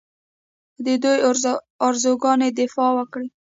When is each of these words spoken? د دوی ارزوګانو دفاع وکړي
د 0.85 0.87
دوی 1.03 1.17
ارزوګانو 1.87 2.47
دفاع 2.59 2.91
وکړي 2.97 3.27